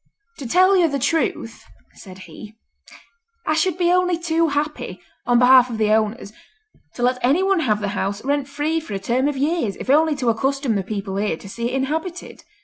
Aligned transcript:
"To 0.39 0.47
tell 0.47 0.75
you 0.75 0.89
the 0.89 0.97
truth," 0.97 1.63
said 1.93 2.17
he, 2.25 2.55
"I 3.45 3.53
should 3.53 3.77
be 3.77 3.91
only 3.91 4.17
too 4.17 4.47
happy, 4.47 4.99
on 5.27 5.37
behalf 5.37 5.69
of 5.69 5.77
the 5.77 5.91
owners, 5.93 6.33
to 6.95 7.03
let 7.03 7.19
anyone 7.21 7.59
have 7.59 7.81
the 7.81 7.89
house 7.89 8.25
rent 8.25 8.47
free 8.47 8.79
for 8.79 8.95
a 8.95 8.99
term 8.99 9.27
of 9.27 9.37
years 9.37 9.75
if 9.75 9.91
only 9.91 10.15
to 10.15 10.29
accustom 10.29 10.73
the 10.75 10.81
people 10.81 11.17
here 11.17 11.37
to 11.37 11.47
see 11.47 11.69
it 11.69 11.75
inhabited. 11.75 12.43